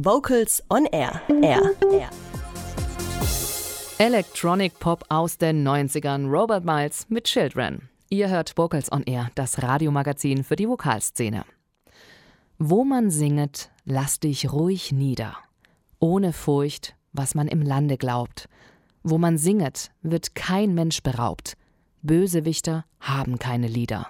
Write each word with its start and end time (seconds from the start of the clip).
Vocals 0.00 0.62
on 0.70 0.86
Air. 0.92 1.20
Air. 1.42 1.74
Air. 1.90 2.10
Electronic 3.98 4.78
Pop 4.78 5.04
aus 5.08 5.38
den 5.38 5.66
90ern. 5.66 6.30
Robert 6.30 6.64
Miles 6.64 7.06
mit 7.08 7.24
Children. 7.24 7.88
Ihr 8.08 8.28
hört 8.28 8.56
Vocals 8.56 8.92
on 8.92 9.02
Air, 9.02 9.30
das 9.34 9.60
Radiomagazin 9.60 10.44
für 10.44 10.54
die 10.54 10.68
Vokalszene. 10.68 11.44
Wo 12.60 12.84
man 12.84 13.10
singet, 13.10 13.72
lass 13.84 14.20
dich 14.20 14.52
ruhig 14.52 14.92
nieder. 14.92 15.36
Ohne 15.98 16.32
Furcht, 16.32 16.94
was 17.12 17.34
man 17.34 17.48
im 17.48 17.62
Lande 17.62 17.96
glaubt. 17.96 18.48
Wo 19.02 19.18
man 19.18 19.36
singet, 19.36 19.90
wird 20.02 20.36
kein 20.36 20.74
Mensch 20.74 21.02
beraubt. 21.02 21.56
Bösewichter 22.02 22.84
haben 23.00 23.40
keine 23.40 23.66
Lieder. 23.66 24.06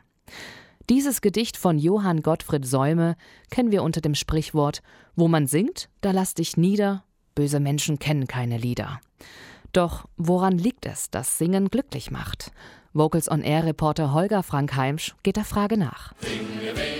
Dieses 0.90 1.20
Gedicht 1.20 1.58
von 1.58 1.78
Johann 1.78 2.22
Gottfried 2.22 2.66
Säume 2.66 3.16
kennen 3.50 3.70
wir 3.70 3.82
unter 3.82 4.00
dem 4.00 4.14
Sprichwort 4.14 4.82
Wo 5.16 5.28
man 5.28 5.46
singt, 5.46 5.90
da 6.00 6.12
lass 6.12 6.32
dich 6.32 6.56
nieder, 6.56 7.04
böse 7.34 7.60
Menschen 7.60 7.98
kennen 7.98 8.26
keine 8.26 8.56
Lieder. 8.56 8.98
Doch 9.72 10.06
woran 10.16 10.56
liegt 10.56 10.86
es, 10.86 11.10
dass 11.10 11.36
Singen 11.36 11.68
glücklich 11.68 12.10
macht? 12.10 12.52
Vocals 12.94 13.30
on 13.30 13.42
Air 13.42 13.66
Reporter 13.66 14.14
Holger 14.14 14.42
Frank 14.42 14.76
Heimsch 14.76 15.14
geht 15.22 15.36
der 15.36 15.44
Frage 15.44 15.76
nach. 15.76 16.14
Singe, 16.22 16.97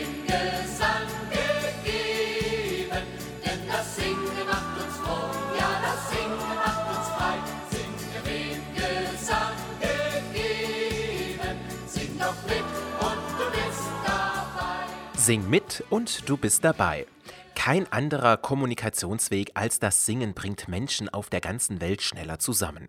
Sing 15.28 15.50
mit 15.50 15.84
und 15.90 16.26
du 16.26 16.38
bist 16.38 16.64
dabei. 16.64 17.06
Kein 17.54 17.92
anderer 17.92 18.38
Kommunikationsweg 18.38 19.50
als 19.52 19.78
das 19.78 20.06
Singen 20.06 20.32
bringt 20.32 20.68
Menschen 20.68 21.10
auf 21.10 21.28
der 21.28 21.42
ganzen 21.42 21.82
Welt 21.82 22.00
schneller 22.00 22.38
zusammen. 22.38 22.88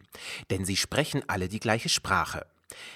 Denn 0.50 0.64
sie 0.64 0.78
sprechen 0.78 1.22
alle 1.28 1.50
die 1.50 1.60
gleiche 1.60 1.90
Sprache. 1.90 2.46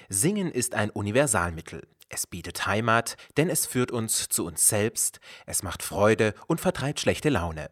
Singen 0.08 0.49
ist 0.49 0.75
ein 0.75 0.91
Universalmittel. 0.91 1.86
Es 2.08 2.25
bietet 2.25 2.67
Heimat, 2.67 3.17
denn 3.36 3.49
es 3.49 3.66
führt 3.66 3.91
uns 3.91 4.30
zu 4.30 4.45
uns 4.45 4.69
selbst, 4.69 5.19
es 5.45 5.61
macht 5.61 5.83
Freude 5.83 6.36
und 6.47 6.61
vertreibt 6.61 7.02
schlechte 7.02 7.27
Laune. 7.27 7.69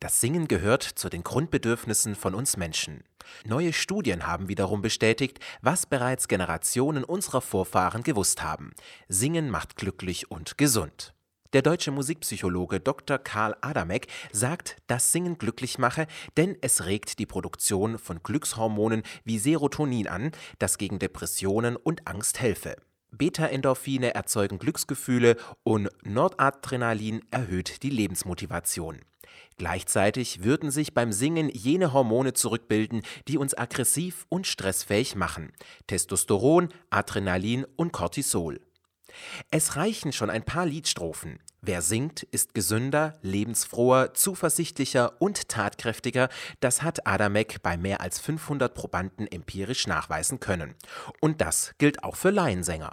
Das 0.00 0.20
Singen 0.20 0.48
gehört 0.48 0.82
zu 0.82 1.08
den 1.08 1.22
Grundbedürfnissen 1.24 2.14
von 2.14 2.34
uns 2.34 2.56
Menschen. 2.56 3.04
Neue 3.46 3.72
Studien 3.72 4.26
haben 4.26 4.48
wiederum 4.48 4.82
bestätigt, 4.82 5.38
was 5.62 5.86
bereits 5.86 6.28
Generationen 6.28 7.04
unserer 7.04 7.40
Vorfahren 7.40 8.02
gewusst 8.02 8.42
haben. 8.42 8.72
Singen 9.08 9.50
macht 9.50 9.76
glücklich 9.76 10.30
und 10.30 10.58
gesund. 10.58 11.14
Der 11.54 11.62
deutsche 11.62 11.92
Musikpsychologe 11.92 12.80
Dr. 12.80 13.16
Karl 13.16 13.56
Adamek 13.60 14.08
sagt, 14.32 14.76
dass 14.88 15.12
Singen 15.12 15.38
glücklich 15.38 15.78
mache, 15.78 16.08
denn 16.36 16.56
es 16.62 16.84
regt 16.84 17.20
die 17.20 17.26
Produktion 17.26 17.96
von 17.98 18.20
Glückshormonen 18.24 19.04
wie 19.22 19.38
Serotonin 19.38 20.08
an, 20.08 20.32
das 20.58 20.78
gegen 20.78 20.98
Depressionen 20.98 21.76
und 21.76 22.08
Angst 22.08 22.40
helfe. 22.40 22.74
Beta-Endorphine 23.16 24.14
erzeugen 24.14 24.58
Glücksgefühle 24.58 25.36
und 25.62 25.88
Noradrenalin 26.04 27.22
erhöht 27.30 27.82
die 27.82 27.90
Lebensmotivation. 27.90 29.00
Gleichzeitig 29.56 30.42
würden 30.42 30.70
sich 30.70 30.94
beim 30.94 31.12
Singen 31.12 31.48
jene 31.48 31.92
Hormone 31.92 32.32
zurückbilden, 32.32 33.02
die 33.28 33.38
uns 33.38 33.56
aggressiv 33.56 34.26
und 34.28 34.46
stressfähig 34.46 35.14
machen. 35.14 35.52
Testosteron, 35.86 36.68
Adrenalin 36.90 37.64
und 37.76 37.92
Cortisol. 37.92 38.60
Es 39.50 39.76
reichen 39.76 40.12
schon 40.12 40.30
ein 40.30 40.44
paar 40.44 40.66
Liedstrophen. 40.66 41.38
Wer 41.60 41.82
singt, 41.82 42.24
ist 42.24 42.52
gesünder, 42.52 43.14
lebensfroher, 43.22 44.12
zuversichtlicher 44.12 45.20
und 45.20 45.48
tatkräftiger. 45.48 46.28
Das 46.60 46.82
hat 46.82 47.06
Adamek 47.06 47.62
bei 47.62 47.76
mehr 47.76 48.00
als 48.00 48.18
500 48.18 48.74
Probanden 48.74 49.26
empirisch 49.26 49.86
nachweisen 49.86 50.40
können. 50.40 50.74
Und 51.20 51.40
das 51.40 51.72
gilt 51.78 52.04
auch 52.04 52.16
für 52.16 52.30
Laiensänger. 52.30 52.92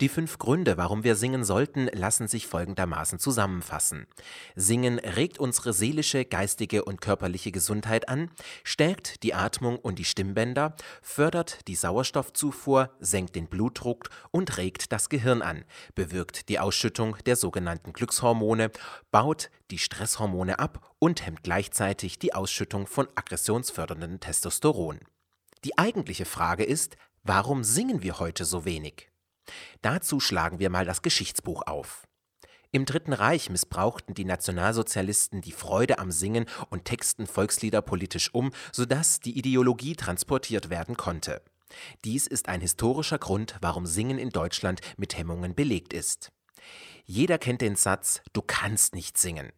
Die 0.00 0.08
fünf 0.08 0.38
Gründe, 0.38 0.76
warum 0.76 1.04
wir 1.04 1.14
singen 1.14 1.44
sollten, 1.44 1.86
lassen 1.92 2.26
sich 2.26 2.48
folgendermaßen 2.48 3.20
zusammenfassen. 3.20 4.06
Singen 4.56 4.98
regt 4.98 5.38
unsere 5.38 5.72
seelische, 5.72 6.24
geistige 6.24 6.84
und 6.84 7.00
körperliche 7.00 7.52
Gesundheit 7.52 8.08
an, 8.08 8.30
stärkt 8.64 9.22
die 9.22 9.34
Atmung 9.34 9.78
und 9.78 10.00
die 10.00 10.04
Stimmbänder, 10.04 10.74
fördert 11.00 11.68
die 11.68 11.76
Sauerstoffzufuhr, 11.76 12.90
senkt 12.98 13.36
den 13.36 13.46
Blutdruck 13.46 14.08
und 14.32 14.56
regt 14.56 14.90
das 14.90 15.08
Gehirn 15.08 15.42
an, 15.42 15.64
bewirkt 15.94 16.48
die 16.48 16.58
Ausschüttung 16.58 17.16
der 17.24 17.36
sogenannten 17.36 17.92
Glückshormone, 17.92 18.72
baut 19.12 19.48
die 19.70 19.78
Stresshormone 19.78 20.58
ab 20.58 20.92
und 20.98 21.24
hemmt 21.24 21.44
gleichzeitig 21.44 22.18
die 22.18 22.34
Ausschüttung 22.34 22.88
von 22.88 23.06
aggressionsfördernden 23.14 24.18
Testosteron. 24.18 24.98
Die 25.62 25.78
eigentliche 25.78 26.24
Frage 26.24 26.64
ist, 26.64 26.96
warum 27.22 27.62
singen 27.62 28.02
wir 28.02 28.18
heute 28.18 28.44
so 28.44 28.64
wenig? 28.64 29.08
Dazu 29.82 30.20
schlagen 30.20 30.58
wir 30.58 30.70
mal 30.70 30.84
das 30.84 31.02
Geschichtsbuch 31.02 31.62
auf. 31.66 32.06
Im 32.74 32.86
Dritten 32.86 33.12
Reich 33.12 33.50
missbrauchten 33.50 34.14
die 34.14 34.24
Nationalsozialisten 34.24 35.40
die 35.40 35.52
Freude 35.52 36.00
am 36.00 36.10
Singen 36.10 36.46
und 36.70 36.84
texten 36.84 37.28
Volkslieder 37.28 37.82
politisch 37.82 38.34
um, 38.34 38.50
sodass 38.72 39.20
die 39.20 39.38
Ideologie 39.38 39.94
transportiert 39.94 40.70
werden 40.70 40.96
konnte. 40.96 41.40
Dies 42.04 42.26
ist 42.26 42.48
ein 42.48 42.60
historischer 42.60 43.18
Grund, 43.18 43.56
warum 43.60 43.86
Singen 43.86 44.18
in 44.18 44.30
Deutschland 44.30 44.80
mit 44.96 45.16
Hemmungen 45.16 45.54
belegt 45.54 45.92
ist. 45.92 46.32
Jeder 47.04 47.38
kennt 47.38 47.60
den 47.60 47.76
Satz 47.76 48.22
Du 48.32 48.42
kannst 48.42 48.94
nicht 48.94 49.18
singen. 49.18 49.52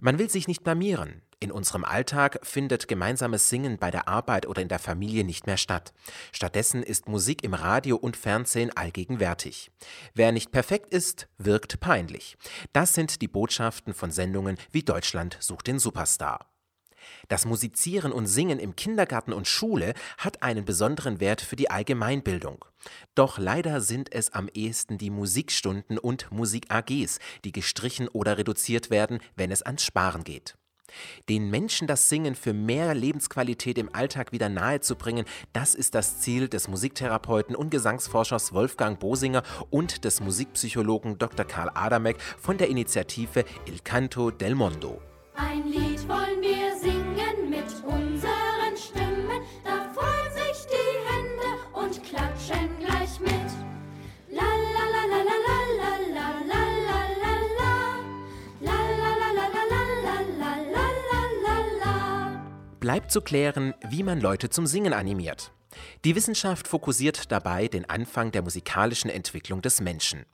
Man 0.00 0.18
will 0.18 0.30
sich 0.30 0.48
nicht 0.48 0.64
blamieren. 0.64 1.22
In 1.40 1.50
unserem 1.50 1.84
Alltag 1.84 2.38
findet 2.44 2.86
gemeinsames 2.86 3.48
Singen 3.48 3.76
bei 3.78 3.90
der 3.90 4.06
Arbeit 4.06 4.46
oder 4.46 4.62
in 4.62 4.68
der 4.68 4.78
Familie 4.78 5.24
nicht 5.24 5.46
mehr 5.46 5.56
statt. 5.56 5.92
Stattdessen 6.30 6.84
ist 6.84 7.08
Musik 7.08 7.42
im 7.42 7.54
Radio 7.54 7.96
und 7.96 8.16
Fernsehen 8.16 8.70
allgegenwärtig. 8.76 9.72
Wer 10.14 10.30
nicht 10.30 10.52
perfekt 10.52 10.94
ist, 10.94 11.26
wirkt 11.38 11.80
peinlich. 11.80 12.36
Das 12.72 12.94
sind 12.94 13.20
die 13.22 13.28
Botschaften 13.28 13.92
von 13.92 14.12
Sendungen 14.12 14.56
wie 14.70 14.84
Deutschland 14.84 15.36
sucht 15.40 15.66
den 15.66 15.80
Superstar. 15.80 16.51
Das 17.28 17.44
Musizieren 17.44 18.12
und 18.12 18.26
Singen 18.26 18.58
im 18.58 18.76
Kindergarten 18.76 19.32
und 19.32 19.48
Schule 19.48 19.94
hat 20.18 20.42
einen 20.42 20.64
besonderen 20.64 21.20
Wert 21.20 21.40
für 21.40 21.56
die 21.56 21.70
Allgemeinbildung. 21.70 22.64
Doch 23.14 23.38
leider 23.38 23.80
sind 23.80 24.12
es 24.12 24.32
am 24.32 24.48
ehesten 24.52 24.98
die 24.98 25.10
Musikstunden 25.10 25.98
und 25.98 26.30
Musik-AGs, 26.32 27.18
die 27.44 27.52
gestrichen 27.52 28.08
oder 28.08 28.38
reduziert 28.38 28.90
werden, 28.90 29.20
wenn 29.36 29.50
es 29.50 29.62
ans 29.62 29.84
Sparen 29.84 30.24
geht. 30.24 30.56
Den 31.28 31.50
Menschen 31.50 31.86
das 31.86 32.08
Singen 32.08 32.34
für 32.34 32.52
mehr 32.52 32.94
Lebensqualität 32.94 33.78
im 33.78 33.94
Alltag 33.94 34.32
wieder 34.32 34.48
nahezubringen, 34.48 35.24
das 35.52 35.74
ist 35.74 35.94
das 35.94 36.20
Ziel 36.20 36.48
des 36.48 36.68
Musiktherapeuten 36.68 37.56
und 37.56 37.70
Gesangsforschers 37.70 38.52
Wolfgang 38.52 38.98
Bosinger 38.98 39.42
und 39.70 40.04
des 40.04 40.20
Musikpsychologen 40.20 41.18
Dr. 41.18 41.44
Karl 41.44 41.70
Adamek 41.74 42.20
von 42.20 42.58
der 42.58 42.68
Initiative 42.68 43.44
Il 43.66 43.80
Canto 43.80 44.30
del 44.30 44.54
Mondo. 44.54 45.00
Bleibt 62.92 63.10
zu 63.10 63.22
klären, 63.22 63.72
wie 63.88 64.02
man 64.02 64.20
Leute 64.20 64.50
zum 64.50 64.66
Singen 64.66 64.92
animiert. 64.92 65.50
Die 66.04 66.14
Wissenschaft 66.14 66.68
fokussiert 66.68 67.32
dabei 67.32 67.66
den 67.66 67.88
Anfang 67.88 68.32
der 68.32 68.42
musikalischen 68.42 69.08
Entwicklung 69.08 69.62
des 69.62 69.80
Menschen. 69.80 70.26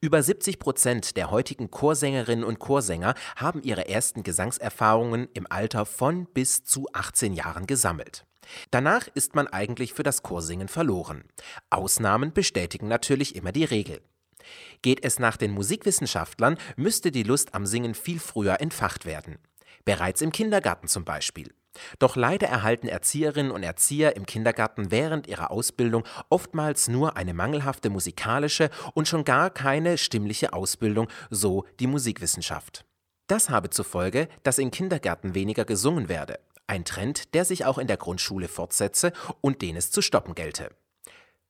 Über 0.00 0.22
70 0.22 0.60
Prozent 0.60 1.16
der 1.16 1.32
heutigen 1.32 1.72
Chorsängerinnen 1.72 2.44
und 2.44 2.60
Chorsänger 2.60 3.16
haben 3.34 3.64
ihre 3.64 3.88
ersten 3.88 4.22
Gesangserfahrungen 4.22 5.26
im 5.34 5.48
Alter 5.50 5.86
von 5.86 6.26
bis 6.26 6.62
zu 6.62 6.86
18 6.92 7.32
Jahren 7.32 7.66
gesammelt. 7.66 8.24
Danach 8.70 9.08
ist 9.14 9.34
man 9.34 9.48
eigentlich 9.48 9.92
für 9.92 10.04
das 10.04 10.22
Chorsingen 10.22 10.68
verloren. 10.68 11.24
Ausnahmen 11.70 12.32
bestätigen 12.32 12.86
natürlich 12.86 13.34
immer 13.34 13.50
die 13.50 13.64
Regel. 13.64 14.00
Geht 14.82 15.04
es 15.04 15.18
nach 15.18 15.36
den 15.36 15.50
Musikwissenschaftlern, 15.50 16.58
müsste 16.76 17.10
die 17.10 17.24
Lust 17.24 17.54
am 17.54 17.66
Singen 17.66 17.96
viel 17.96 18.20
früher 18.20 18.60
entfacht 18.60 19.04
werden. 19.04 19.38
Bereits 19.84 20.22
im 20.22 20.30
Kindergarten 20.30 20.86
zum 20.86 21.04
Beispiel. 21.04 21.52
Doch 21.98 22.16
leider 22.16 22.46
erhalten 22.46 22.88
Erzieherinnen 22.88 23.52
und 23.52 23.62
Erzieher 23.62 24.16
im 24.16 24.26
Kindergarten 24.26 24.90
während 24.90 25.26
ihrer 25.26 25.50
Ausbildung 25.50 26.04
oftmals 26.30 26.88
nur 26.88 27.16
eine 27.16 27.34
mangelhafte 27.34 27.90
musikalische 27.90 28.70
und 28.94 29.08
schon 29.08 29.24
gar 29.24 29.50
keine 29.50 29.98
stimmliche 29.98 30.52
Ausbildung, 30.52 31.08
so 31.30 31.64
die 31.80 31.86
Musikwissenschaft. 31.86 32.84
Das 33.26 33.48
habe 33.48 33.70
zur 33.70 33.84
Folge, 33.84 34.28
dass 34.42 34.58
in 34.58 34.70
Kindergärten 34.70 35.34
weniger 35.34 35.64
gesungen 35.64 36.08
werde. 36.08 36.38
Ein 36.66 36.84
Trend, 36.84 37.34
der 37.34 37.44
sich 37.44 37.64
auch 37.64 37.78
in 37.78 37.86
der 37.86 37.96
Grundschule 37.96 38.48
fortsetze 38.48 39.12
und 39.40 39.62
den 39.62 39.76
es 39.76 39.90
zu 39.90 40.02
stoppen 40.02 40.34
gelte. 40.34 40.70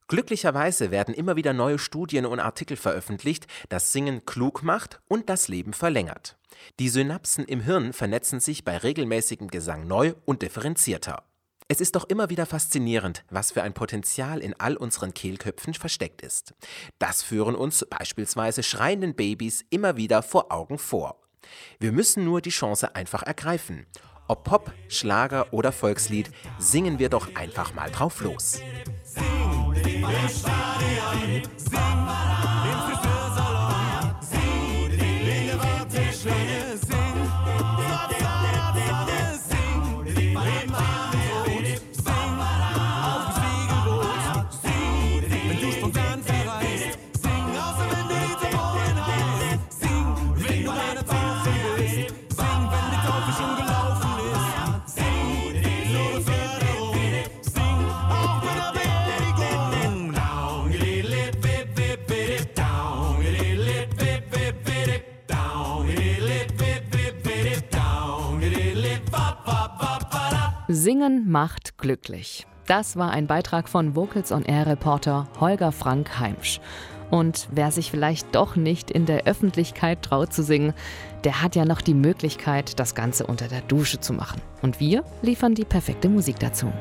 Glücklicherweise 0.09 0.91
werden 0.91 1.15
immer 1.15 1.37
wieder 1.37 1.53
neue 1.53 1.79
Studien 1.79 2.27
und 2.27 2.41
Artikel 2.41 2.77
veröffentlicht, 2.77 3.47
das 3.71 3.93
Singen 3.93 4.27
klug 4.27 4.63
macht 4.63 5.01
und 5.09 5.31
das 5.31 5.49
Leben 5.49 5.73
verlängert. 5.73 6.37
Die 6.79 6.89
Synapsen 6.89 7.45
im 7.45 7.61
Hirn 7.61 7.93
vernetzen 7.93 8.39
sich 8.41 8.65
bei 8.65 8.77
regelmäßigem 8.77 9.49
Gesang 9.49 9.87
neu 9.87 10.15
und 10.25 10.43
differenzierter. 10.43 11.25
Es 11.67 11.81
ist 11.81 11.97
doch 11.97 12.05
immer 12.05 12.29
wieder 12.29 12.45
faszinierend, 12.45 13.25
was 13.31 13.53
für 13.53 13.63
ein 13.63 13.73
Potenzial 13.73 14.41
in 14.41 14.55
all 14.61 14.77
unseren 14.77 15.15
Kehlköpfen 15.15 15.73
versteckt 15.73 16.21
ist. 16.21 16.53
Das 16.99 17.23
führen 17.23 17.55
uns 17.55 17.87
beispielsweise 17.89 18.63
schreienden 18.63 19.15
Babys 19.15 19.65
immer 19.71 19.97
wieder 19.97 20.23
vor 20.23 20.53
Augen 20.53 20.77
vor. 20.77 21.23
Wir 21.81 21.93
müssen 21.93 22.25
nur 22.25 22.43
die 22.43 22.51
Chance 22.51 22.95
einfach 22.95 23.23
ergreifen. 23.23 23.87
Ob 24.29 24.45
Pop, 24.45 24.73
Schlager 24.89 25.53
oder 25.53 25.73
Volkslied, 25.73 26.31
singen 26.59 26.99
wir 26.99 27.09
doch 27.09 27.35
einfach 27.35 27.75
mal 27.75 27.91
drauf 27.91 28.21
los. 28.21 28.61
Beş 30.09 30.43
tane 30.43 30.93
yar 30.95 31.84
Singen 70.69 71.31
macht 71.31 71.77
glücklich. 71.77 72.47
Das 72.67 72.97
war 72.97 73.11
ein 73.11 73.27
Beitrag 73.27 73.69
von 73.69 73.95
Vocals 73.95 74.33
on 74.33 74.47
Air 74.47 74.67
Reporter 74.67 75.29
Holger 75.39 75.73
Frank 75.73 76.19
Heimsch. 76.19 76.59
Und 77.11 77.49
wer 77.53 77.71
sich 77.71 77.91
vielleicht 77.91 78.35
doch 78.35 78.57
nicht 78.57 78.91
in 78.91 79.05
der 79.05 79.27
Öffentlichkeit 79.27 80.01
traut 80.01 80.33
zu 80.33 80.43
singen, 80.43 80.73
der 81.23 81.43
hat 81.43 81.55
ja 81.55 81.67
noch 81.67 81.83
die 81.83 81.93
Möglichkeit, 81.93 82.81
das 82.81 82.95
Ganze 82.95 83.27
unter 83.27 83.49
der 83.49 83.61
Dusche 83.61 84.01
zu 84.01 84.15
machen. 84.15 84.41
Und 84.63 84.81
wir 84.81 85.05
liefern 85.21 85.55
die 85.55 85.67
perfekte 85.67 86.09
Musik 86.09 86.39
dazu. 86.39 86.73